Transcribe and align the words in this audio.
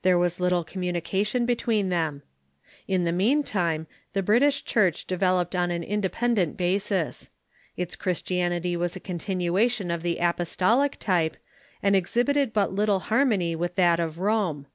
There 0.00 0.16
was 0.16 0.40
little 0.40 0.64
communication 0.64 1.44
between 1.44 1.90
them. 1.90 2.22
In 2.88 3.04
the 3.04 3.12
meantime, 3.12 3.86
the 4.14 4.22
British 4.22 4.64
Church 4.64 5.06
devel 5.06 5.42
oped 5.42 5.54
on 5.54 5.70
an 5.70 5.82
independent 5.82 6.56
basis. 6.56 7.28
Its 7.76 7.94
Christianit}^ 7.94 8.64
Avas 8.74 8.96
a 8.96 9.00
con 9.00 9.18
tinuation 9.18 9.94
of 9.94 10.02
the 10.02 10.16
apostolic 10.16 10.96
type, 10.98 11.36
and 11.82 11.94
exhibited 11.94 12.54
but 12.54 12.72
little 12.72 13.00
har 13.00 13.26
mony 13.26 13.54
with 13.54 13.74
that 13.74 14.00
of 14.00 14.16
Rome. 14.18 14.66